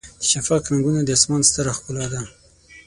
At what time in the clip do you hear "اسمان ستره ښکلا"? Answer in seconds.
1.17-2.05